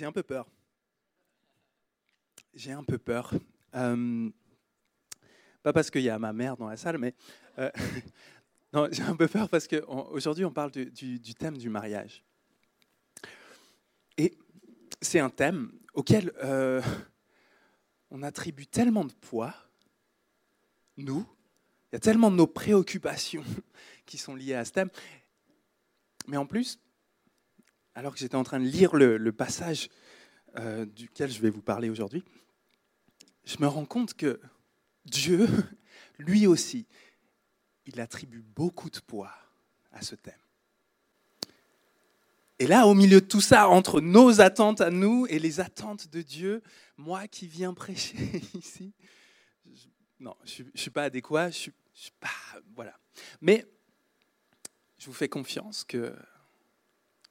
[0.00, 0.46] J'ai un peu peur.
[2.54, 3.34] J'ai un peu peur.
[3.74, 4.30] Euh,
[5.62, 7.14] pas parce qu'il y a ma mère dans la salle, mais
[7.58, 7.70] euh,
[8.92, 12.24] j'ai un peu peur parce qu'aujourd'hui on, parle du, thème du mariage.
[14.16, 14.38] Et
[15.02, 16.80] c'est un thème auquel euh,
[18.10, 19.52] on attribue tellement de poids,
[20.96, 21.26] nous,
[21.92, 23.44] il y a tellement de nos préoccupations
[24.06, 24.88] qui sont liées à ce thème.
[26.26, 26.78] Mais en plus,
[27.94, 29.88] alors que j'étais en train de lire le, passage
[30.58, 32.24] euh, duquel je vais vous parler aujourd'hui,
[33.44, 34.40] je me rends compte que
[35.04, 35.48] Dieu,
[36.18, 36.86] lui aussi,
[37.86, 39.32] il attribue beaucoup de poids
[39.92, 40.34] à ce thème.
[42.58, 46.08] Et là, au milieu de tout ça, entre nos attentes à nous et les attentes
[46.08, 46.62] de Dieu,
[46.98, 48.92] moi qui viens prêcher ici,
[50.18, 52.28] non, je ne suis pas adéquat, je suis, suis pas.
[52.76, 52.98] Voilà.
[53.40, 53.64] Mais
[54.98, 56.14] je vous fais confiance que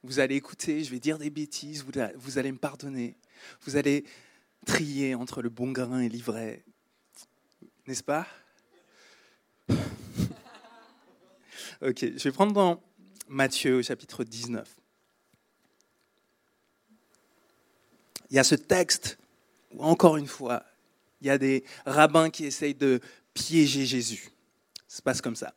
[0.02, 3.16] vous allez écouter, je vais dire des bêtises, vous, allez me pardonner,
[3.62, 4.04] vous allez
[4.66, 6.64] trier entre le bon grain et l'ivraie,
[7.86, 8.26] n'est-ce pas?
[11.82, 12.82] Ok, je vais prendre dans
[13.26, 14.68] Matthieu au chapitre 19.
[18.28, 19.18] Il y a ce texte
[19.72, 20.62] où, encore une fois,
[21.22, 23.00] il y a des rabbins qui essayent de
[23.32, 24.30] piéger Jésus.
[24.88, 25.54] Ça se passe comme ça.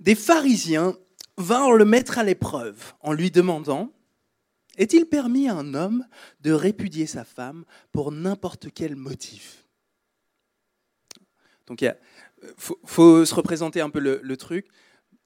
[0.00, 0.98] Des pharisiens
[1.38, 3.92] vinrent le mettre à l'épreuve en lui demandant
[4.76, 6.04] Est-il permis à un homme
[6.40, 9.66] de répudier sa femme pour n'importe quel motif?
[11.66, 11.94] Donc il
[12.56, 14.66] faut, se représenter un peu le, truc.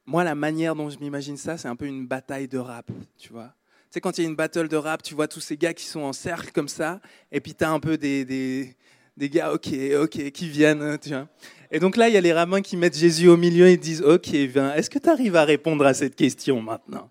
[0.07, 3.33] Moi, la manière dont je m'imagine ça, c'est un peu une bataille de rap, tu
[3.33, 3.55] vois.
[3.85, 5.75] Tu sais, quand il y a une battle de rap, tu vois tous ces gars
[5.75, 7.01] qui sont en cercle comme ça,
[7.31, 8.77] et puis tu as un peu des, des,
[9.21, 9.69] des, gars, ok,
[10.03, 11.29] ok, qui viennent, tu vois.
[11.71, 14.03] Et donc là, il y a les rabbins qui mettent Jésus au milieu et disent,
[14.03, 17.11] OK, est-ce que tu arrives à répondre à cette question maintenant?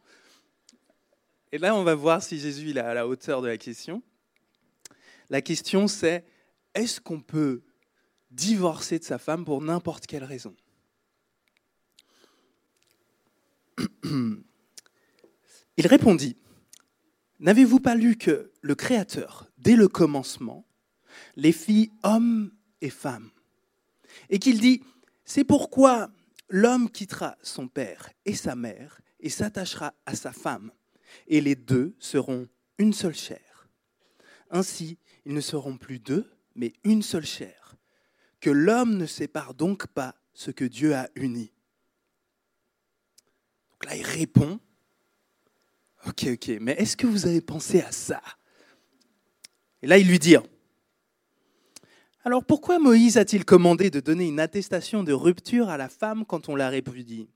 [1.51, 4.03] Et là, on va voir si Jésus est à la hauteur de la question.
[5.29, 6.25] La question, c'est,
[6.73, 7.61] est-ce qu'on peut
[8.31, 10.55] divorcer de sa femme pour n'importe quelle raison?
[14.03, 16.35] Il répondit,
[17.39, 20.65] N'avez-vous pas lu que le Créateur, dès le commencement,
[21.39, 22.51] les fit hommes
[22.81, 23.31] et femmes
[24.29, 24.83] et qu'il dit,
[25.23, 26.11] c'est pourquoi
[26.49, 30.71] l'homme quittera son père et sa mère et s'attachera à sa femme,
[31.27, 33.67] et les deux seront une seule chair.
[34.49, 37.75] Ainsi, ils ne seront plus deux, mais une seule chair.
[38.39, 41.51] Que l'homme ne sépare donc pas ce que Dieu a uni.
[43.71, 44.59] Donc là, il répond,
[46.07, 48.21] ok, ok, mais est-ce que vous avez pensé à ça?
[49.81, 50.37] Et là, il lui dit,
[52.25, 56.49] alors pourquoi Moïse a-t-il commandé de donner une attestation de rupture à la femme quand
[56.49, 57.29] on la répudie?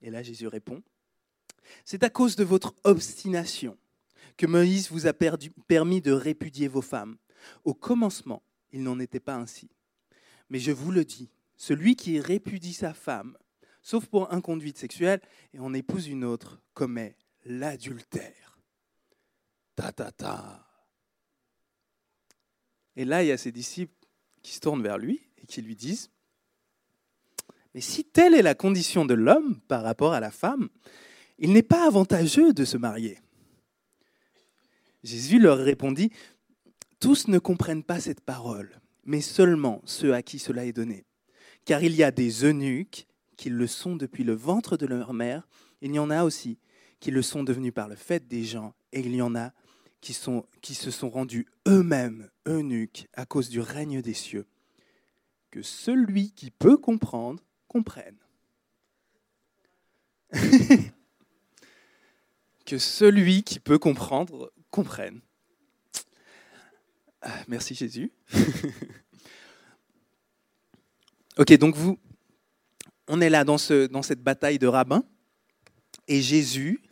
[0.00, 0.82] Et là Jésus répond,
[1.84, 3.76] C'est à cause de votre obstination
[4.36, 7.16] que Moïse vous a permis de répudier vos femmes.
[7.64, 8.42] Au commencement,
[8.72, 9.68] il n'en était pas ainsi.
[10.48, 13.36] Mais je vous le dis, celui qui répudie sa femme,
[13.82, 15.20] sauf pour inconduite sexuelle,
[15.52, 18.58] et en épouse une autre, commet l'adultère.
[19.74, 20.67] Ta ta ta.
[22.98, 23.94] Et là, il y a ses disciples
[24.42, 26.10] qui se tournent vers lui et qui lui disent,
[27.72, 30.68] mais si telle est la condition de l'homme par rapport à la femme,
[31.38, 33.20] il n'est pas avantageux de se marier.
[35.04, 36.10] Jésus leur répondit,
[36.98, 41.04] tous ne comprennent pas cette parole, mais seulement ceux à qui cela est donné.
[41.64, 43.06] Car il y a des eunuques
[43.36, 45.46] qui le sont depuis le ventre de leur mère,
[45.82, 46.58] il y en a aussi
[46.98, 49.52] qui le sont devenus par le fait des gens, et il y en a
[50.00, 54.46] qui, sont, qui se sont rendus eux-mêmes eunuques à cause du règne des cieux.
[55.50, 58.16] Que celui qui peut comprendre, comprenne.
[62.66, 65.20] que celui qui peut comprendre, comprenne.
[67.22, 68.12] Ah, merci Jésus.
[71.38, 71.98] ok, donc vous,
[73.08, 75.02] on est là dans, ce, dans cette bataille de rabbins,
[76.06, 76.82] et Jésus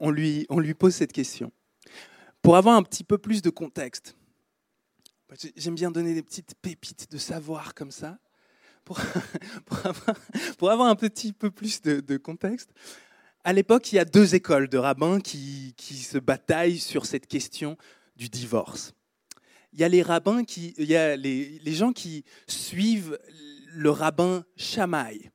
[0.00, 1.52] on, lui, on lui pose cette question.
[2.42, 4.16] Pour avoir un petit peu plus de contexte,
[5.56, 8.18] j'aime bien donner des petites pépites de savoir comme ça,
[8.84, 8.98] pour,
[10.70, 12.70] avoir, un petit peu plus de, contexte.
[13.44, 17.76] À l'époque, il y a deux écoles de rabbins qui, se bataillent sur cette question
[18.16, 18.94] du divorce.
[19.72, 23.18] Il y a les rabbins qui, il y a les, gens qui suivent
[23.72, 25.30] le rabbin Shammai.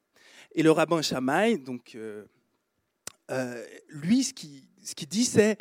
[0.54, 2.26] Et le rabbin Shammai, donc euh,
[3.32, 4.62] euh, lui, ce qu'il
[4.96, 5.58] qui dit, c'est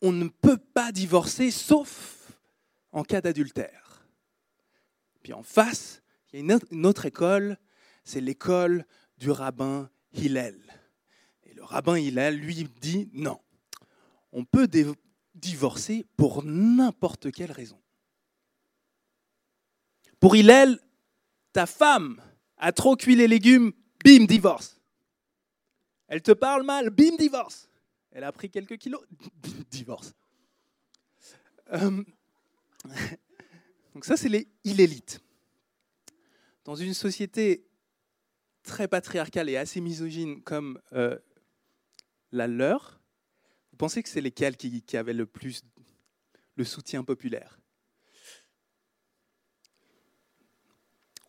[0.00, 2.32] on ne peut pas divorcer sauf
[2.92, 4.06] en cas d'adultère.
[5.22, 6.02] Puis en face,
[6.32, 7.58] il y a une autre, école,
[8.04, 8.84] c'est l'école
[9.16, 10.58] du rabbin Hillel.
[11.44, 13.40] Et le rabbin Hillel, lui, dit non,
[14.32, 14.68] on peut
[15.34, 17.80] divorcer pour n'importe quelle raison.
[20.20, 20.78] Pour Hillel,
[21.52, 22.20] ta femme
[22.56, 23.72] a trop cuit les légumes,
[24.04, 24.77] bim, divorce.
[26.08, 27.68] Elle te parle mal, bim, divorce.
[28.10, 29.02] Elle a pris quelques kilos,
[29.70, 30.14] divorce.
[31.72, 32.02] Euh,
[33.94, 35.20] donc ça, c'est les illélites.
[36.64, 37.66] Dans une société
[38.62, 41.18] très patriarcale et assez misogyne comme euh,
[42.32, 43.00] la leur,
[43.70, 45.62] vous pensez que c'est lesquels qui, qui avaient le plus
[46.56, 47.60] le soutien populaire?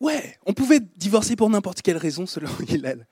[0.00, 3.06] Ouais, on pouvait divorcer pour n'importe quelle raison selon Hillel.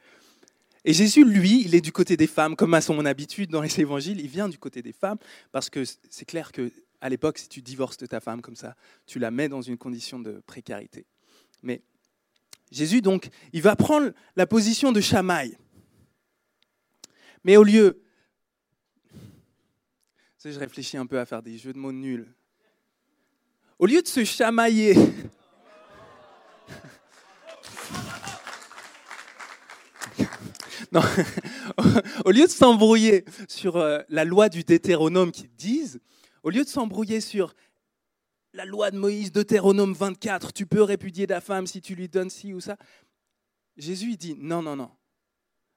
[0.84, 3.80] Et Jésus, lui, il est du côté des femmes, comme à son habitude dans les
[3.80, 5.18] évangiles, il vient du côté des femmes,
[5.52, 6.70] parce que c'est clair que
[7.00, 8.76] à l'époque, si tu divorces de ta femme comme ça,
[9.06, 11.06] tu la mets dans une condition de précarité.
[11.62, 11.82] Mais
[12.70, 15.56] Jésus, donc, il va prendre la position de chamaille.
[17.44, 18.02] Mais au lieu...
[20.44, 22.26] je réfléchis un peu à faire des jeux de mots nuls.
[23.78, 24.94] Au lieu de se chamailler
[30.92, 31.00] non.
[32.24, 36.00] au lieu de s'embrouiller sur euh, la loi du Deutéronome qui disent,
[36.42, 37.54] au lieu de s'embrouiller sur
[38.52, 42.30] la loi de Moïse, Deutéronome 24, tu peux répudier ta femme si tu lui donnes
[42.30, 42.76] ci ou ça,
[43.76, 44.90] Jésus dit non, non, non.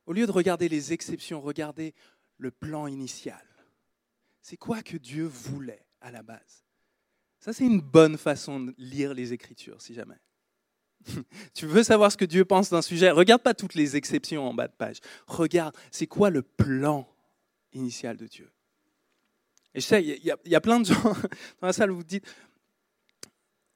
[0.06, 1.94] Au lieu de regarder les exceptions, regardez
[2.38, 3.46] le plan initial.
[4.42, 6.66] C'est quoi que Dieu voulait à la base?
[7.40, 10.20] Ça, c'est une bonne façon de lire les Écritures, si jamais.
[11.54, 14.54] tu veux savoir ce que Dieu pense d'un sujet, regarde pas toutes les exceptions en
[14.54, 14.98] bas de page.
[15.28, 17.08] Regarde, c'est quoi le plan
[17.74, 18.50] initial de Dieu?
[19.74, 21.02] Et je sais, il y, a plein de gens
[21.62, 22.26] dans la salle, vous dites,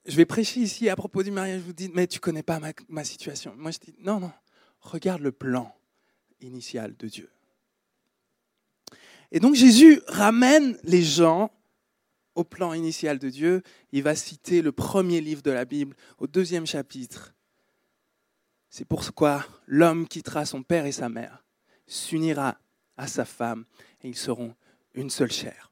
[0.06, 2.72] je vais prêcher ici à propos du mariage, vous dites, mais tu connais pas ma,
[2.90, 3.54] ma situation.
[3.58, 4.32] Moi, je dis, non, non,
[4.82, 5.74] regarde le plan
[6.42, 7.30] initial de Dieu.
[9.32, 11.52] Et donc Jésus ramène les gens
[12.36, 16.28] au plan initial de Dieu, il va citer le premier livre de la Bible au
[16.28, 17.34] deuxième chapitre.
[18.70, 21.44] C'est pourquoi l'homme quittera son père et sa mère,
[21.88, 22.58] s'unira
[22.98, 23.66] à sa femme,
[24.04, 24.54] et ils seront
[24.94, 25.72] une seule chair.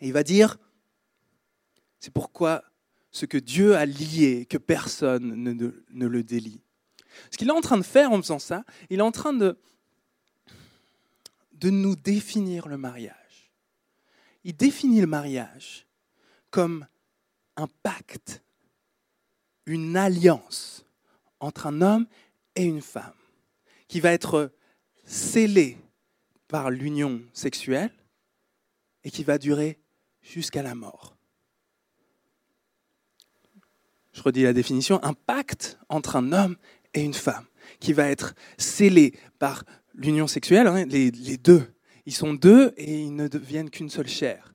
[0.00, 0.58] Et il va dire,
[1.98, 2.62] c'est pourquoi
[3.10, 5.52] ce que Dieu a lié, que personne ne,
[5.90, 6.62] ne le délie.
[7.30, 9.58] Ce qu'il est en train de faire en faisant ça, il est en train de,
[11.54, 13.19] de nous définir le mariage
[14.44, 15.86] il définit le mariage
[16.50, 16.86] comme
[17.56, 18.42] un pacte,
[19.66, 20.84] une alliance
[21.38, 22.06] entre un homme
[22.56, 23.14] et une femme,
[23.88, 24.52] qui va être
[25.04, 25.78] scellée
[26.48, 27.92] par l'union sexuelle
[29.04, 29.78] et qui va durer
[30.22, 31.16] jusqu'à la mort.
[34.12, 36.56] Je redis la définition, un pacte entre un homme
[36.94, 37.46] et une femme,
[37.78, 39.64] qui va être scellé par
[39.94, 41.72] l'union sexuelle, hein, les, les deux
[42.06, 44.54] ils sont deux et ils ne deviennent qu'une seule chair.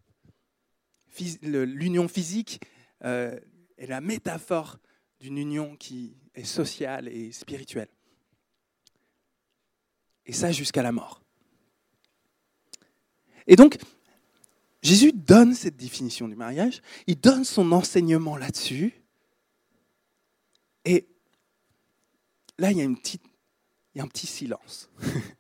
[1.41, 2.61] L'union physique
[3.03, 3.39] euh,
[3.77, 4.79] est la métaphore
[5.19, 7.87] d'une union qui est sociale et spirituelle.
[10.25, 11.21] Et ça jusqu'à la mort.
[13.47, 13.77] Et donc,
[14.81, 18.93] Jésus donne cette définition du mariage, il donne son enseignement là-dessus.
[20.83, 21.07] Et
[22.57, 23.23] là, il y a, une petite,
[23.93, 24.89] il y a un petit silence.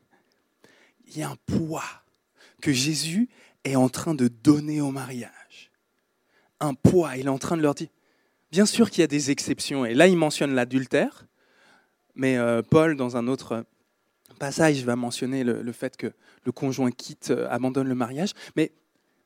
[1.15, 1.83] il y a un poids
[2.61, 3.29] que Jésus
[3.63, 5.71] est en train de donner au mariage.
[6.59, 7.89] Un poids, il est en train de leur dire.
[8.51, 11.25] Bien sûr qu'il y a des exceptions, et là il mentionne l'adultère,
[12.15, 13.65] mais euh, Paul, dans un autre
[14.39, 18.31] passage, va mentionner le, fait que le conjoint quitte, euh, abandonne le mariage.
[18.55, 18.71] Mais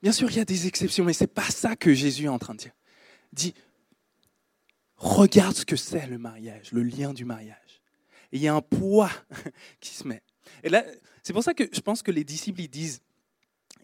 [0.02, 2.30] bien sûr, il y a des exceptions, mais ce n'est pas ça que Jésus est
[2.30, 2.72] en train de dire.
[3.34, 3.54] Il dit,
[4.96, 7.82] regarde ce que c'est le mariage, le lien du mariage.
[8.32, 9.12] Il y a un poids
[9.80, 10.22] qui se met.
[10.64, 10.86] Et là,
[11.24, 13.02] c'est pour ça que je pense que les disciples, ils disent,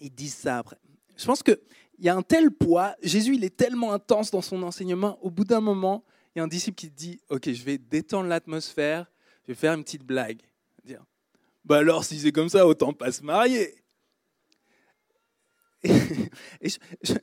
[0.01, 0.77] ils disent ça après.
[1.17, 1.60] Je pense qu'il
[2.00, 5.45] y a un tel poids, Jésus, il est tellement intense dans son enseignement, au bout
[5.45, 6.03] d'un moment,
[6.36, 9.10] il y a un disciple qui dit, OK, je vais détendre l'atmosphère,
[9.43, 10.41] je vais faire une petite blague.
[10.84, 11.03] Dire,
[11.63, 13.75] bah alors, si c'est comme ça, autant pas se marier.
[15.84, 15.89] Et,
[17.01, 17.13] je,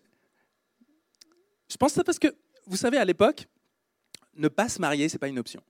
[1.69, 2.35] je pense ça parce que,
[2.67, 3.47] vous savez, à l'époque,
[4.35, 5.63] ne pas se marier, ce n'est pas une option.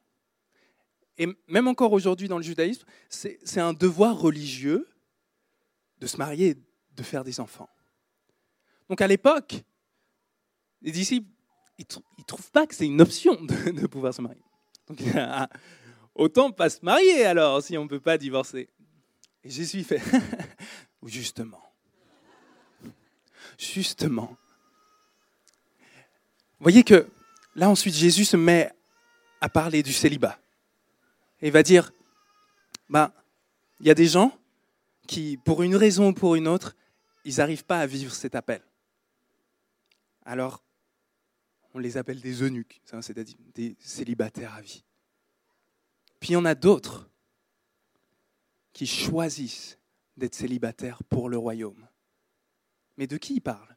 [1.18, 4.88] Et même encore aujourd'hui dans le judaïsme, c'est un devoir religieux
[6.00, 6.56] de se marier
[6.96, 7.68] de faire des enfants.
[8.88, 9.62] Donc à l'époque,
[10.82, 11.28] les disciples,
[11.78, 11.86] ils
[12.18, 14.42] ne trouvent pas que c'est une option de, pouvoir se marier.
[14.88, 15.00] Donc
[16.14, 18.68] autant pas se marier alors si on ne peut pas divorcer.
[19.44, 20.02] Et Jésus fait,
[21.04, 21.62] justement,
[23.58, 24.36] justement.
[26.58, 27.08] Vous voyez que
[27.56, 28.70] là ensuite Jésus se met
[29.40, 30.38] à parler du célibat.
[31.42, 31.92] Et il va dire,
[32.88, 33.12] bah,
[33.80, 34.38] il y a des gens
[35.08, 36.76] qui, pour une raison ou pour une autre,
[37.24, 38.62] ils n'arrivent pas à vivre cet appel.
[40.24, 40.62] Alors,
[41.74, 44.84] on les appelle des eunuques, c'est-à-dire des célibataires à vie.
[46.20, 47.08] Puis il y en a d'autres
[48.72, 49.78] qui choisissent
[50.16, 51.88] d'être célibataires pour le royaume.
[52.96, 53.76] Mais de qui il parle?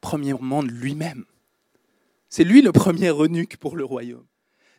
[0.00, 1.26] Premièrement de lui-même.
[2.28, 4.26] C'est lui le premier eunuque pour le royaume.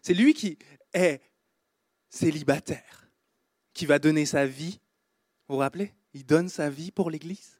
[0.08, 0.58] C'est lui qui
[0.94, 1.22] est
[2.08, 3.10] célibataire,
[3.74, 4.80] qui va donner sa vie.
[5.50, 5.94] Vous vous rappelez?
[6.14, 7.60] Il donne sa vie pour l'Église.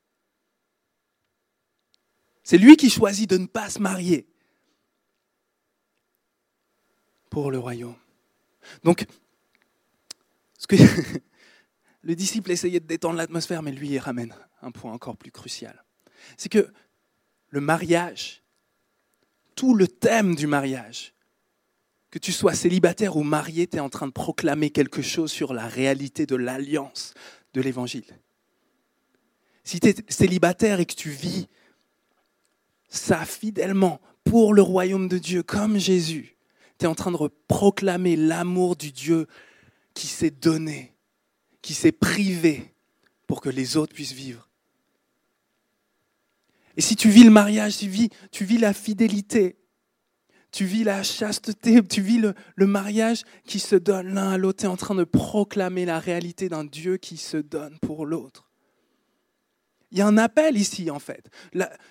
[2.44, 4.30] C'est lui qui choisit de ne pas se marier
[7.30, 7.98] pour le royaume.
[8.82, 9.06] Donc,
[12.02, 15.84] le disciple essayait de détendre l'atmosphère, mais lui, il ramène un point encore plus crucial.
[16.38, 16.72] C'est que
[17.50, 18.42] le mariage,
[19.54, 21.14] tout le thème du mariage,
[22.10, 25.54] que tu sois célibataire ou marié, tu es en train de proclamer quelque chose sur
[25.54, 27.14] la réalité de l'alliance
[27.54, 28.06] de l'Évangile.
[29.64, 31.48] Si tu es célibataire et que tu vis
[32.90, 36.38] ça fidèlement pour le royaume de Dieu, comme Jésus,
[36.80, 39.28] tu es en train de proclamer l'amour du Dieu
[39.94, 40.94] qui s'est donné,
[41.62, 42.74] qui s'est privé
[43.26, 44.48] pour que les autres puissent vivre.
[46.78, 49.58] Et si tu vis le mariage, tu vis, tu vis la fidélité,
[50.58, 52.34] tu vis la chasteté, tu vis le,
[52.66, 56.50] mariage qui se donne l'un à l'autre, tu es en train de proclamer la réalité
[56.50, 58.50] d'un Dieu qui se donne pour l'autre.
[59.92, 61.30] Il y a un appel ici, en fait.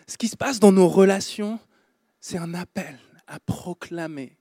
[0.09, 1.61] ce qui se passe dans nos relations,
[2.21, 4.37] c'est un appel à proclamer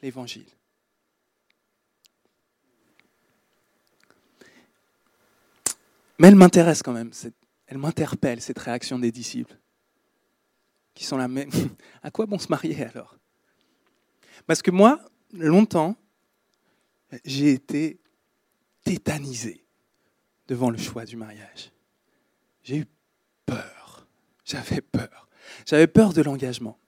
[0.00, 0.46] l'évangile.
[6.20, 7.10] Mais elle m'intéresse quand même,
[7.66, 9.58] elle m'interpelle, cette réaction des disciples,
[10.94, 11.48] qui sont là, mais
[12.04, 13.16] à quoi bon se marier alors?
[14.46, 15.00] Parce que moi,
[15.32, 15.96] longtemps,
[17.24, 17.98] j'ai été
[18.84, 19.64] tétanisé
[20.48, 21.72] devant le choix du mariage.
[22.62, 22.86] J'ai eu
[23.44, 24.06] peur,
[24.44, 25.28] j'avais peur,
[25.64, 26.78] j'avais peur de l'engagement.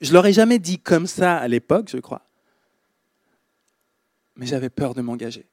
[0.00, 2.26] Je leur ai jamais dit comme ça à l'époque, je crois.
[4.36, 5.46] Mais j'avais peur de m'engager.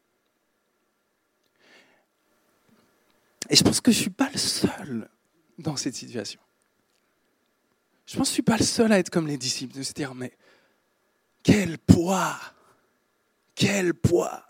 [3.49, 5.09] Et je pense que je ne suis pas le seul
[5.57, 6.39] dans cette situation.
[8.05, 9.83] Je pense que je ne suis pas le seul à être comme les disciples, de
[9.83, 10.35] se dire, mais
[11.43, 12.35] quel poids
[13.55, 14.43] Quel poids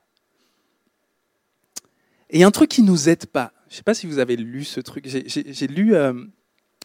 [2.29, 3.53] Et un truc qui ne nous aide pas.
[3.67, 5.07] Je ne sais pas si vous avez lu ce truc.
[5.07, 6.13] J'ai lu euh,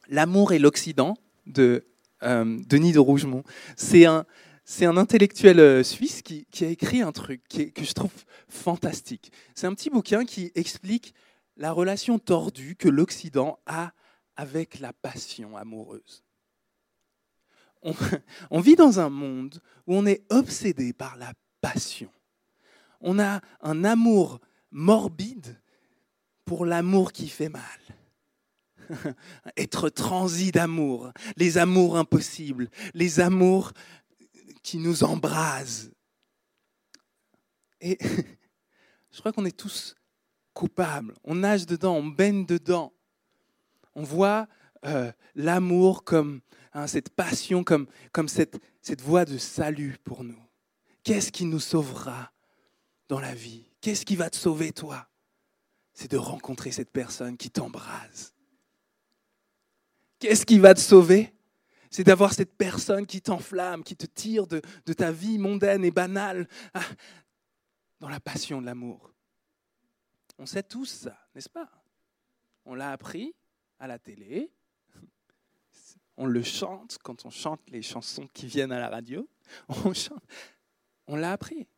[0.09, 1.87] L'amour et l'Occident de
[2.23, 3.43] euh, Denis de Rougemont.
[3.77, 4.27] C'est un,
[4.83, 8.13] un intellectuel euh, suisse qui, a écrit un truc que je trouve
[8.49, 9.33] fantastique.
[9.55, 11.15] C'est un petit bouquin qui explique
[11.57, 13.93] la relation tordue que l'Occident a
[14.37, 16.25] avec la passion amoureuse.
[18.51, 22.11] On, vit dans un monde où on est obsédé par la passion.
[23.01, 25.61] On a un amour morbide
[26.47, 27.63] pour l'amour qui fait mal.
[29.57, 33.73] être transi d'amour, les amours impossibles, les amours
[34.63, 35.91] qui nous embrasent.
[37.81, 37.99] Et
[39.13, 39.95] je crois qu'on est tous
[40.55, 41.15] coupables.
[41.25, 42.93] On nage dedans, on baigne dedans.
[43.95, 44.49] On voit
[44.87, 46.41] euh, l'amour comme
[46.75, 50.43] hein, cette passion, comme, comme cette, cette voie de salut pour nous.
[51.03, 52.33] Qu'est-ce qui nous sauvera
[53.09, 53.65] dans la vie?
[53.81, 55.09] Qu'est-ce qui va te sauver, toi?
[55.93, 58.35] C'est de rencontrer cette personne qui t'embrase,
[60.25, 61.35] Qu'est-ce qui va te sauver?
[61.91, 64.61] C'est d'avoir cette personne qui t'enflamme, qui te tire de,
[64.97, 66.81] ta vie mondaine et banale ah,
[68.01, 69.13] dans la passion de l'amour.
[70.39, 71.71] On sait tous ça, n'est-ce pas?
[72.65, 73.35] On l'a appris
[73.79, 74.51] à la télé,
[76.17, 79.29] on le chante quand on chante les chansons qui viennent à la radio.
[81.07, 81.69] On, l'a appris.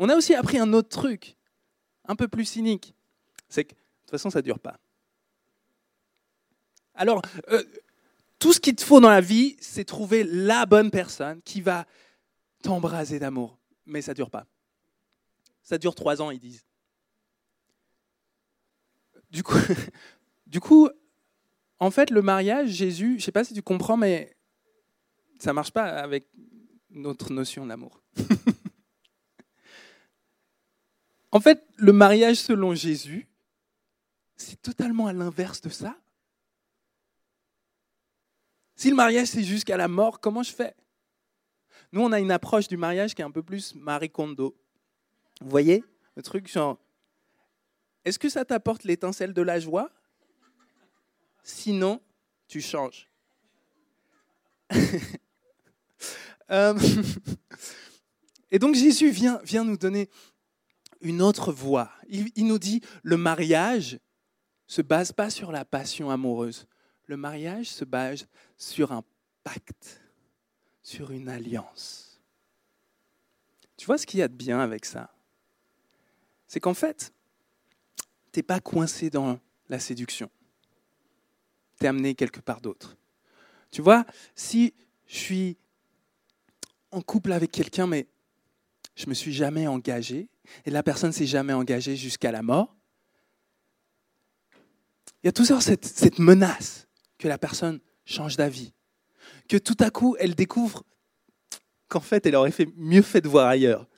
[0.00, 1.36] On a aussi appris un autre truc,
[2.04, 2.96] un peu plus cynique.
[3.48, 4.76] C'est que de toute façon, ça ne dure pas.
[6.96, 7.62] Alors, euh,
[8.40, 11.86] tout ce qu'il te faut dans la vie, c'est trouver la bonne personne qui va
[12.62, 13.56] t'embraser d'amour.
[13.86, 14.46] Mais ça ne dure pas.
[15.62, 16.66] Ça dure trois ans, ils disent.
[19.30, 19.58] Du coup,
[20.46, 20.88] du coup,
[21.84, 24.34] en fait, le mariage, Jésus, je sais pas si tu comprends, mais
[25.38, 26.30] ça marche pas avec
[26.88, 28.00] notre notion d'amour.
[31.30, 33.28] en fait, le mariage selon Jésus,
[34.34, 35.94] c'est totalement à l'inverse de ça.
[38.76, 40.74] Si le mariage c'est jusqu'à la mort, comment je fais?
[41.92, 44.56] Nous, on a une approche du mariage qui est un peu plus Marie Kondo.
[45.42, 45.84] Vous voyez
[46.16, 46.78] Le truc genre,
[48.06, 49.92] est-ce que ça t'apporte l'étincelle de la joie?
[51.44, 52.00] Sinon,
[52.48, 53.08] tu changes.
[56.50, 56.78] Euh,
[58.50, 60.10] et donc Jésus vient, vient nous donner
[61.00, 61.90] une autre voie.
[62.08, 63.98] Il, nous dit, le mariage,
[64.66, 66.66] se base pas sur la passion amoureuse.
[67.06, 69.02] Le mariage se base sur un
[69.42, 70.02] pacte,
[70.82, 72.20] sur une alliance.
[73.78, 75.14] Tu vois ce qu'il y a de bien avec ça?
[76.46, 77.10] C'est qu'en fait,
[78.32, 80.30] tu n'es pas coincé dans la séduction.
[81.84, 82.96] Amené quelque part d'autre.
[83.70, 84.72] Tu vois, si
[85.06, 85.56] je suis
[86.90, 88.06] en couple avec quelqu'un, mais
[88.94, 90.28] je ne me suis jamais engagé,
[90.64, 92.74] et la personne ne s'est jamais engagée jusqu'à la mort,
[95.22, 96.86] il y a toujours cette, cette menace
[97.18, 98.72] que la personne change d'avis,
[99.48, 100.84] que tout à coup elle découvre
[101.88, 103.88] qu'en fait elle aurait fait mieux fait de voir ailleurs.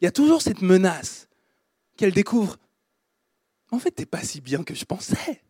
[0.00, 1.28] Il y a toujours cette menace
[1.96, 2.56] qu'elle découvre,
[3.70, 5.42] en fait t'es pas si bien que je pensais.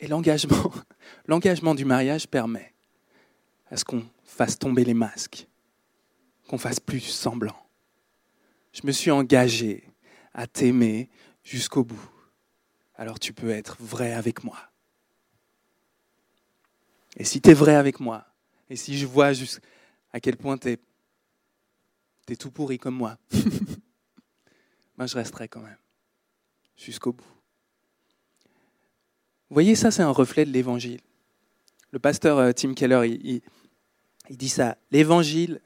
[0.00, 0.72] Et l'engagement,
[1.26, 2.74] l'engagement du mariage permet
[3.70, 5.46] à ce qu'on fasse tomber les masques,
[6.48, 7.56] qu'on fasse plus semblant.
[8.72, 9.84] Je me suis engagé
[10.32, 11.10] à t'aimer
[11.44, 12.10] jusqu'au bout.
[12.94, 14.58] Alors tu peux être vrai avec moi.
[17.16, 18.26] Et si tu es vrai avec moi,
[18.68, 19.60] et si je vois juste
[20.12, 20.78] à quel point tu es,
[22.28, 23.18] es, tout pourri comme moi,
[24.96, 25.78] moi je resterai quand même
[26.76, 27.39] jusqu'au bout.
[29.50, 31.00] Vous voyez, ça c'est un reflet de l'évangile.
[31.90, 33.42] Le pasteur euh, Tim Keller, il,
[34.28, 34.78] il dit ça.
[34.92, 35.60] L'évangile,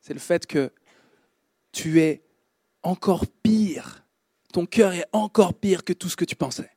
[0.00, 0.72] c'est le fait que
[1.72, 2.22] tu es
[2.84, 4.04] encore pire.
[4.52, 6.70] Ton cœur est encore pire que tout ce que tu pensais.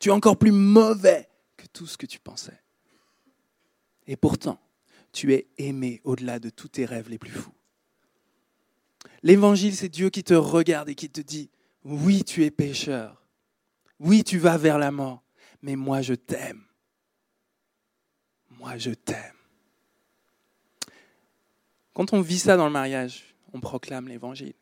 [0.00, 2.58] Tu es encore plus mauvais que tout ce que tu pensais.
[4.06, 4.58] Et pourtant,
[5.12, 7.52] tu es aimé au-delà de tous tes rêves les plus fous.
[9.22, 11.50] L'évangile, c'est Dieu qui te regarde et qui te dit,
[11.84, 13.22] oui, tu es pécheur.
[14.00, 15.22] Oui, tu vas vers la mort.
[15.62, 16.64] Mais moi, je t'aime.
[18.50, 19.36] Moi, je t'aime.
[21.94, 24.54] Quand on vit ça dans le mariage, on proclame l'évangile.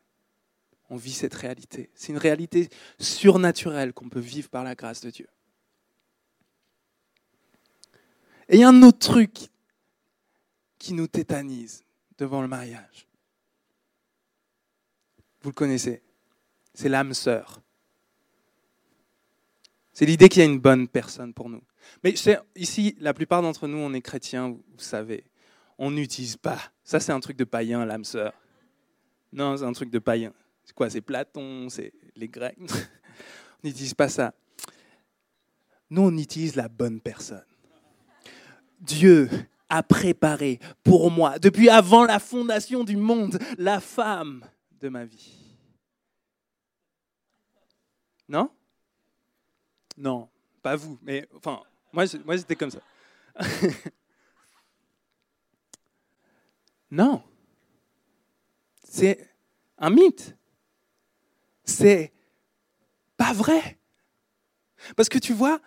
[0.89, 1.89] On vit cette réalité.
[1.95, 5.27] C'est une réalité surnaturelle qu'on peut vivre par la grâce de Dieu.
[8.49, 9.47] Et il y a un autre truc
[10.77, 11.85] qui nous tétanise
[12.17, 13.07] devant le mariage.
[15.41, 16.03] Vous le connaissez.
[16.73, 17.61] C'est l'âme sœur.
[19.93, 21.61] C'est l'idée qu'il y a une bonne personne pour nous.
[22.03, 22.13] Mais
[22.55, 25.25] ici, la plupart d'entre nous, on est chrétiens, vous savez
[25.81, 26.59] on n'utilise pas.
[26.83, 28.33] Ça, c'est un truc de païen, l'âme sœur.
[29.33, 30.31] Non, c'est un truc de païen.
[30.63, 32.55] C'est quoi C'est Platon, c'est les Grecs?
[33.63, 34.31] on n'utilise pas ça.
[35.89, 37.43] Nous, on utilise la bonne personne.
[38.79, 39.27] Dieu
[39.69, 44.45] a préparé pour moi, depuis avant la fondation du monde, la femme
[44.79, 45.33] de ma vie.
[48.29, 48.51] Non?
[50.01, 50.27] Non,
[50.63, 51.61] pas vous, mais enfin,
[51.93, 52.81] moi, moi j'étais comme ça.
[56.91, 57.23] Non.
[58.83, 59.29] C'est
[59.77, 60.35] un mythe.
[61.63, 62.11] C'est
[63.15, 63.79] pas vrai.
[64.97, 65.61] Parce que tu vois,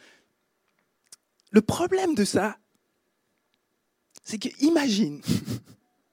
[1.51, 2.59] le problème de ça,
[4.23, 5.23] c'est que imagine,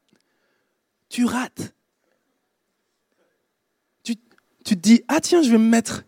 [1.09, 1.75] tu rates.
[4.03, 4.15] Tu,
[4.63, 6.05] tu, te dis, ah tiens, je vais me mettre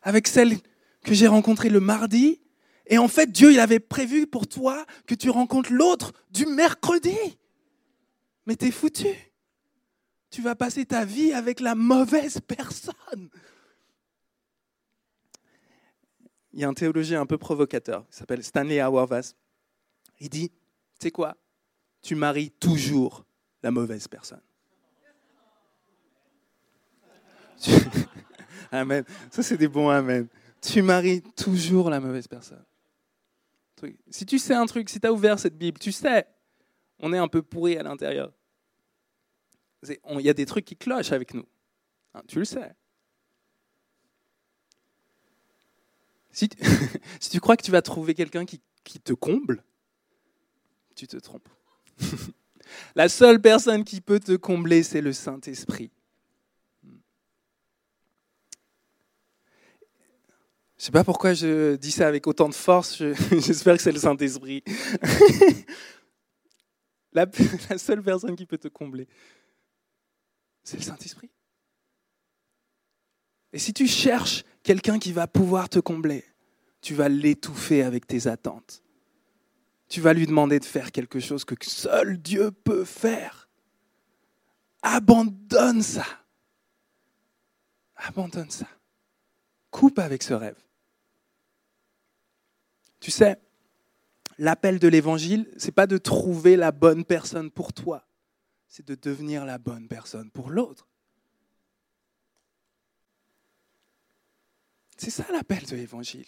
[0.00, 0.58] avec celle
[1.04, 2.40] que j'ai rencontrée le mardi.
[2.86, 7.16] Et en fait, Dieu, il avait prévu pour toi que tu rencontres l'autre du mercredi
[8.46, 9.08] mais t'es foutu.
[10.30, 13.30] Tu vas passer ta vie avec la mauvaise personne.
[16.52, 19.34] Il y a un théologien un peu provocateur, il s'appelle Stanley Auerbach.
[20.20, 20.56] Il dit, tu
[21.00, 21.36] sais quoi?
[22.00, 23.24] Tu maries toujours
[23.62, 24.42] la mauvaise personne.
[28.70, 29.04] Amen.
[29.30, 30.28] Ça, c'est des bons amen.
[30.72, 32.64] Tu maries toujours la mauvaise personne.
[34.08, 36.26] Si tu sais un truc, si tu as ouvert cette Bible, tu sais
[37.00, 38.32] on est un peu pourri à l'intérieur.
[39.86, 41.44] Il y a des trucs qui clochent avec nous.
[42.14, 42.74] Hein, tu le sais.
[46.30, 46.58] Si tu,
[47.20, 49.62] si tu, crois que tu vas trouver quelqu'un qui, qui te comble,
[50.94, 51.48] tu te trompes.
[52.94, 55.90] La seule personne qui peut te combler, c'est le Saint-Esprit.
[60.84, 62.98] Je ne sais pas pourquoi je dis ça avec autant de force,
[63.30, 64.62] j'espère que c'est le Saint-Esprit.
[67.14, 67.26] La,
[67.78, 69.08] seule personne qui peut te combler,
[70.62, 71.30] c'est le Saint-Esprit.
[73.54, 76.22] Et si tu cherches quelqu'un qui va pouvoir te combler,
[76.82, 78.82] tu vas l'étouffer avec tes attentes.
[79.88, 83.48] Tu vas lui demander de faire quelque chose que seul Dieu peut faire.
[84.82, 86.04] Abandonne ça.
[87.96, 88.68] Abandonne ça.
[89.70, 90.58] Coupe avec ce rêve.
[93.04, 93.36] Tu sais,
[94.38, 98.08] l'appel de l'évangile, c'est pas de trouver la bonne personne pour toi,
[98.66, 100.88] c'est de devenir la bonne personne pour l'autre.
[104.96, 106.24] C'est ça l'appel de l'évangile.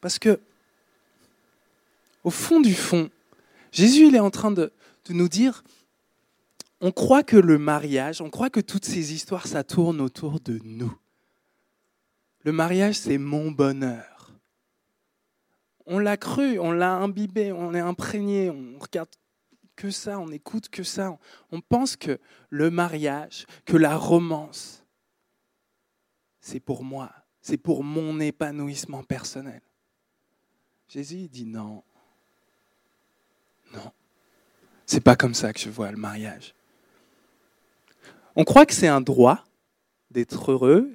[0.00, 0.40] Parce que,
[2.22, 3.10] au fond du fond,
[3.70, 4.72] Jésus il est en train de,
[5.04, 5.62] de nous dire,
[6.80, 10.58] on croit que le mariage, on croit que toutes ces histoires, ça tourne autour de
[10.64, 10.98] nous.
[12.44, 14.30] Le mariage, c'est mon bonheur.
[15.86, 19.08] On l'a cru, on l'a imbibé, on est imprégné, on regarde
[19.76, 21.18] que ça, on écoute que ça.
[21.50, 22.18] On pense que
[22.50, 24.84] le mariage, que la romance,
[26.40, 29.62] c'est pour moi, c'est pour mon épanouissement personnel.
[30.88, 31.82] Jésus dit non.
[33.72, 33.92] Non.
[34.86, 36.54] C'est pas comme ça que je vois le mariage.
[38.36, 39.44] On croit que c'est un droit
[40.10, 40.92] d'être heureux,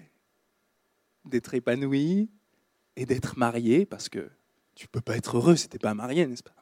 [1.25, 2.29] d'être épanoui
[2.95, 4.29] et d'être marié parce que
[4.75, 6.55] tu peux pas être heureux si tu n'es pas marié, n'est-ce pas?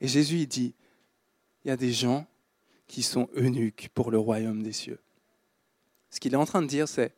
[0.00, 0.74] Et Jésus il dit
[1.64, 2.26] il y a des gens
[2.86, 5.00] qui sont eunuques pour le royaume des cieux.
[6.10, 7.14] Ce qu'il est en train de dire c'est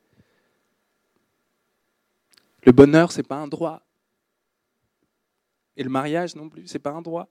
[2.65, 3.83] le bonheur c'est pas un droit.
[5.77, 7.29] Et le mariage non plus, c'est pas un droit.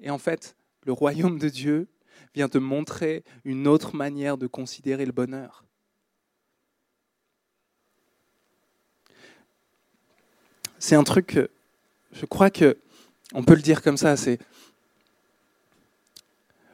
[0.00, 1.88] Et en fait, le royaume de Dieu
[2.34, 5.65] vient te montrer une autre manière de considérer le bonheur.
[10.86, 11.36] C'est un truc
[12.12, 12.78] je crois que
[13.32, 14.38] on peut le dire comme ça, c'est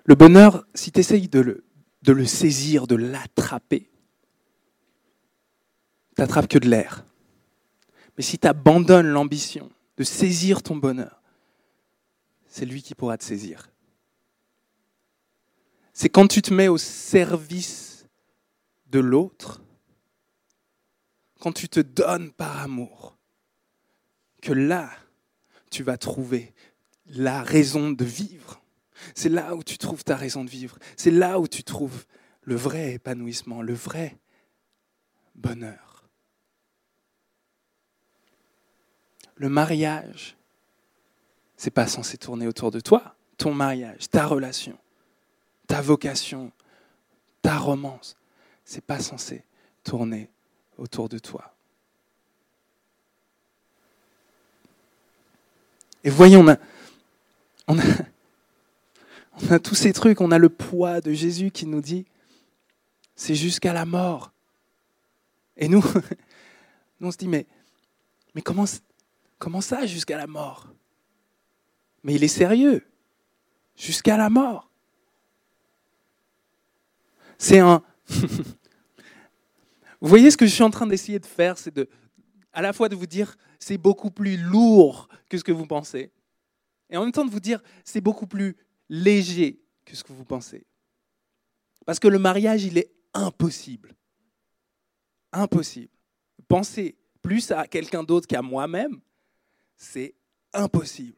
[0.04, 1.64] le bonheur, si tu essayes de le,
[2.02, 3.88] de le saisir, de l'attraper,
[6.14, 7.06] tu n'attrapes que de l'air.
[8.18, 11.22] Mais si tu abandonnes l'ambition de saisir ton bonheur,
[12.48, 13.70] c'est lui qui pourra te saisir.
[15.94, 18.06] C'est quand tu te mets au service
[18.90, 19.62] de l'autre,
[21.40, 23.16] quand tu te donnes par amour,
[24.42, 24.90] que là,
[25.70, 26.52] tu vas trouver
[27.06, 28.60] la raison de vivre.
[29.14, 30.78] C'est là où tu trouves ta raison de vivre.
[30.96, 32.04] C'est là où tu trouves
[32.42, 34.18] le vrai épanouissement, le vrai
[35.34, 36.04] bonheur.
[39.36, 40.36] Le mariage,
[41.56, 44.78] c'est pas censé tourner autour de toi, ton mariage, ta relation,
[45.66, 46.52] ta vocation,
[47.40, 48.16] ta romance,
[48.64, 49.44] c'est pas censé
[49.82, 50.30] tourner
[50.78, 51.54] autour de toi.
[56.04, 56.56] Et voyons, on a,
[59.40, 62.06] on a, tous ces trucs, on a le poids de Jésus qui nous dit,
[63.14, 64.32] c'est jusqu'à la mort.
[65.56, 65.82] Et nous,
[67.00, 67.46] nous on se dit, mais,
[68.34, 68.64] mais comment,
[69.38, 70.68] comment ça jusqu'à la mort?
[72.02, 72.84] Mais il est sérieux,
[73.76, 74.68] jusqu'à la mort.
[77.38, 77.82] C'est un...
[78.08, 78.18] vous
[80.00, 81.88] voyez ce que je suis en train d'essayer de faire, c'est de,
[82.52, 86.12] à la fois de vous dire, c'est beaucoup plus lourd que ce que vous pensez.
[86.90, 88.56] Et en même temps de vous dire, c'est beaucoup plus
[88.88, 90.66] léger que ce que vous pensez.
[91.86, 93.94] Parce que le mariage, il est impossible.
[95.32, 95.92] Impossible.
[96.46, 99.00] Penser plus à quelqu'un d'autre qu'à moi-même,
[99.76, 100.14] c'est
[100.52, 101.16] impossible.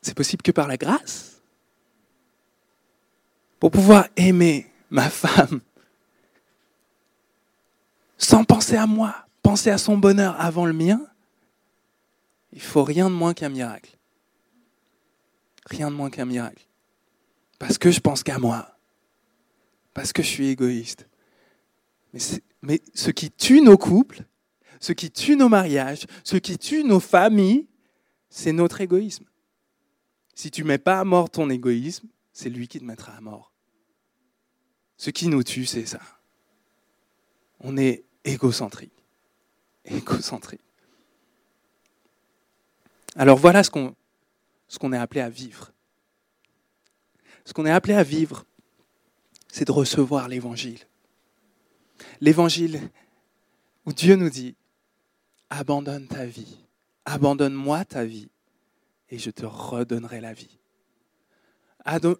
[0.00, 1.42] C'est possible que par la grâce.
[3.58, 5.60] Pour pouvoir aimer ma femme
[8.18, 11.00] sans penser à moi, penser à son bonheur avant le mien,
[12.52, 13.96] il faut rien de moins qu'un miracle.
[15.66, 16.66] Rien de moins qu'un miracle.
[17.58, 18.76] Parce que je pense qu'à moi.
[19.94, 21.08] Parce que je suis égoïste.
[22.62, 24.24] Mais, ce qui tue nos couples,
[24.80, 27.68] ce qui tue nos mariages, ce qui tue nos familles,
[28.30, 29.24] c'est notre égoïsme.
[30.34, 33.20] Si tu ne mets pas à mort ton égoïsme, c'est lui qui te mettra à
[33.20, 33.52] mort.
[34.96, 36.00] Ce qui nous tue, c'est ça.
[37.60, 38.92] On est égocentrique.
[39.84, 40.60] Égocentrique.
[43.16, 45.72] Alors voilà ce qu'on est appelé à vivre.
[47.44, 48.44] Ce qu'on est appelé à vivre,
[49.48, 50.80] c'est de recevoir l'évangile.
[52.20, 52.90] L'évangile
[53.86, 54.54] où Dieu nous dit,
[55.48, 56.58] abandonne ta vie,
[57.06, 58.28] abandonne-moi ta vie,
[59.08, 60.58] et je te redonnerai la vie.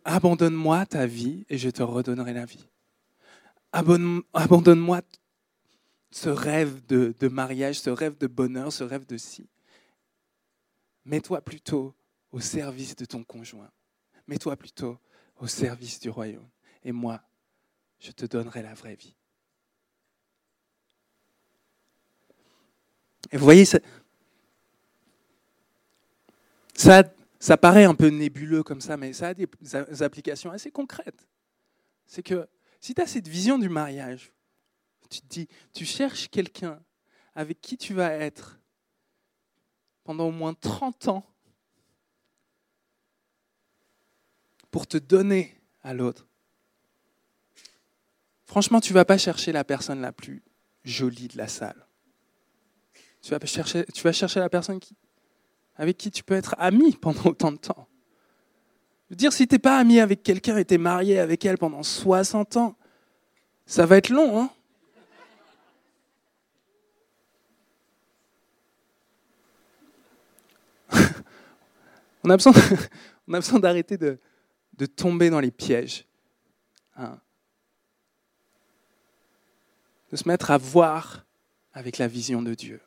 [0.05, 2.67] Abandonne-moi ta vie, et je te redonnerai la vie.
[3.73, 5.03] Abandonne-moi
[6.11, 9.49] ce rêve de, mariage, ce rêve de bonheur, ce rêve de si.
[11.05, 11.95] Mets-toi plutôt
[12.33, 13.71] au service de ton conjoint.
[14.27, 14.99] Mets-toi plutôt
[15.37, 16.49] au service du royaume.
[16.85, 17.23] Et moi,
[17.99, 19.15] je te donnerai la vraie vie.
[23.31, 23.79] Et vous voyez, ça,
[26.75, 27.03] ça,
[27.39, 29.49] ça paraît un peu nébuleux comme ça, mais ça a des
[30.03, 31.27] applications assez concrètes.
[32.07, 32.49] C'est que
[32.81, 34.33] si tu as cette vision du mariage,
[35.09, 36.81] tu te dis, tu cherches quelqu'un
[37.35, 38.59] avec qui tu vas être
[40.05, 41.25] pendant au moins 30 ans.
[44.71, 46.27] pour te donner à l'autre.
[48.45, 50.43] Franchement, tu ne vas pas chercher la personne la plus
[50.85, 51.87] jolie de la salle.
[53.21, 53.45] Tu vas
[54.13, 54.81] chercher, la personne
[55.77, 57.89] avec qui tu peux être ami pendant autant de temps.
[59.07, 61.45] Je veux dire, si tu n'es pas ami avec quelqu'un et tu es marié avec
[61.45, 62.77] elle pendant 60 ans,
[63.67, 64.51] ça va être long, hein
[73.29, 74.19] on a besoin, d'arrêter de,
[74.77, 76.07] de, tomber dans les pièges.
[76.97, 77.21] Hein.
[80.11, 81.27] de se mettre à voir
[81.73, 82.81] avec la vision de Dieu.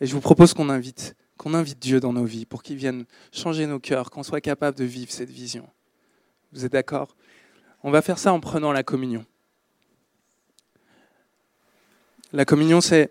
[0.00, 3.04] Et je vous propose qu'on invite, qu'on invite Dieu dans nos vies pour qu'il vienne
[3.32, 5.68] changer nos cœurs, qu'on soit capable de vivre cette vision.
[6.52, 7.16] Vous êtes d'accord?
[7.82, 9.24] On va faire ça en prenant la communion.
[12.32, 13.10] La communion, c'est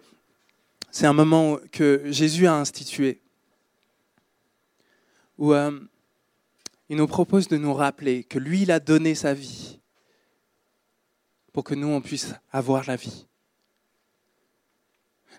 [1.01, 3.21] un moment que Jésus a institué
[5.39, 5.79] où euh,
[6.89, 9.79] il nous propose de nous rappeler que lui, il a donné sa vie
[11.53, 13.25] pour que nous, on puisse avoir la vie.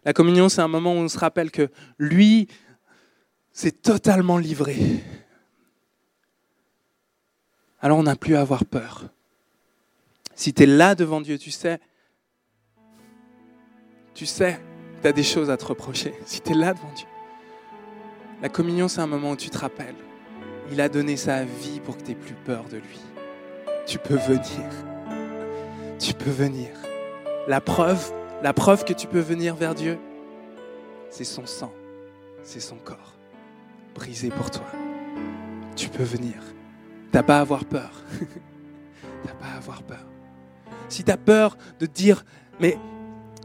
[0.05, 2.49] La communion, c'est un moment où on se rappelle que lui
[3.53, 5.05] s'est totalement livré.
[7.81, 9.05] Alors on n'a plus à avoir peur.
[10.35, 11.79] Si tu es là devant Dieu, tu sais,
[14.15, 14.59] tu sais,
[15.03, 16.15] tu as des choses à te reprocher.
[16.25, 17.07] Si tu es là devant Dieu.
[18.43, 19.97] La communion, c'est un moment où tu te rappelles.
[20.73, 23.01] Il a donné sa vie pour que tu n'aies plus peur de lui.
[23.87, 24.71] Tu peux venir.
[25.99, 26.69] Tu peux venir.
[27.49, 29.99] La preuve, la preuve que tu peux venir vers Dieu,
[31.11, 31.73] c'est son sang,
[32.43, 33.15] c'est son corps,
[33.95, 34.67] brisé pour toi.
[35.77, 36.37] Tu peux venir.
[37.13, 37.91] T'as pas à avoir peur.
[39.25, 40.07] T'as pas à avoir peur.
[40.89, 42.25] Si tu as peur de dire,
[42.59, 42.79] mais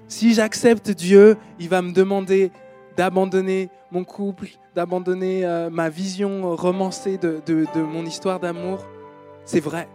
[0.08, 2.52] si j'accepte Dieu, il va me demander
[2.96, 8.86] d'abandonner mon couple, d'abandonner euh, ma vision romancée de, de, de mon histoire d'amour.
[9.46, 9.88] C'est vrai.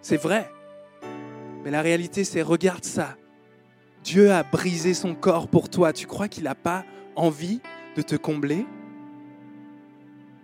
[0.00, 0.48] C'est vrai.
[1.64, 3.16] Mais la réalité, c'est regarde ça.
[4.04, 5.92] Dieu a brisé son corps pour toi.
[5.92, 6.84] Tu crois qu'il n'a pas
[7.16, 7.60] envie
[7.96, 8.64] de te combler?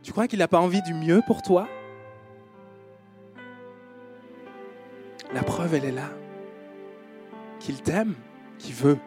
[0.03, 1.69] Tu crois qu'il n'a pas envie du mieux pour toi?
[5.33, 6.11] La preuve, elle est là.
[7.61, 8.15] Qu'il t'aime,
[8.59, 8.99] qu'il veut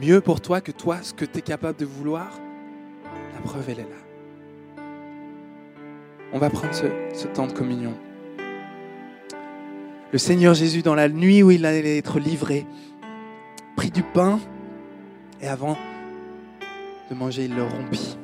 [0.00, 2.30] mieux pour toi que toi, ce que tu es capable de vouloir,
[3.34, 4.84] la preuve, elle est là.
[6.32, 7.94] On va prendre ce, temps de communion.
[10.12, 12.66] Le Seigneur Jésus, dans la nuit où il allait être livré,
[13.76, 14.40] prit du pain
[15.40, 15.76] et avant
[17.10, 18.16] de manger, il le rompit.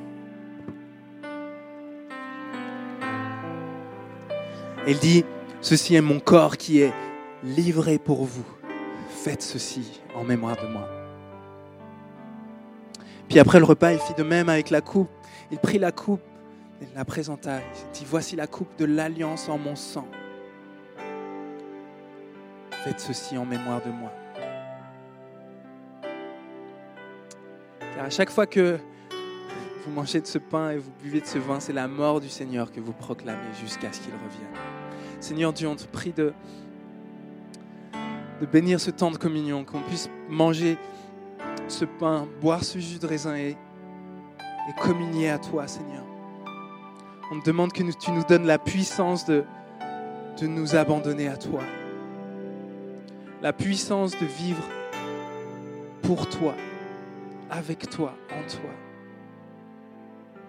[4.87, 5.25] il dit,
[5.61, 6.93] ceci est mon corps qui est
[7.45, 8.47] livré pour vous.
[9.09, 11.00] Faites ceci en mémoire de moi.
[13.31, 15.09] Puis après le repas, il fit de même avec la coupe.
[15.53, 16.21] Il prit la coupe,
[16.83, 17.61] il la présenta.
[17.61, 20.09] Il dit, voici la coupe de l'alliance en mon sang.
[22.83, 24.13] Faites ceci en mémoire de moi.
[27.95, 28.81] Car à chaque fois que
[29.87, 32.29] vous mangez de ce pain et vous buvez de ce vin, c'est la mort du
[32.29, 34.61] Seigneur que vous proclamez jusqu'à ce qu'il revienne.
[35.21, 36.33] Seigneur Dieu, on te prie de,
[38.41, 40.79] de bénir ce temps de communion, qu'on puisse manger
[41.71, 46.05] ce pain, boire ce jus de raisin et, et communier à toi, Seigneur.
[47.33, 49.45] On te demande que tu nous donnes la puissance de,
[50.41, 51.63] de nous abandonner à toi.
[53.43, 54.65] La puissance de vivre
[56.03, 56.55] pour toi,
[57.51, 58.71] avec toi, en toi.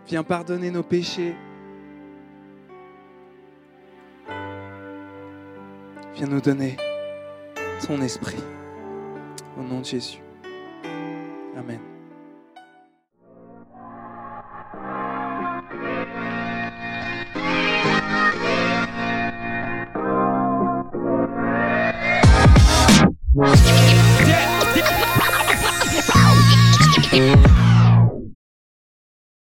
[0.08, 1.36] Viens pardonner nos péchés.
[6.16, 6.78] Viens nous donner
[7.86, 8.44] ton esprit.
[9.58, 10.20] Au nom de Jésus.
[11.62, 11.91] Amen.